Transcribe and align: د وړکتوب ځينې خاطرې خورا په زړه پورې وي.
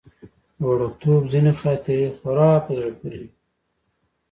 د 0.57 0.59
وړکتوب 0.71 1.21
ځينې 1.31 1.51
خاطرې 1.61 2.07
خورا 2.17 2.51
په 2.65 2.71
زړه 2.77 2.91
پورې 2.99 3.17
وي. 3.21 3.29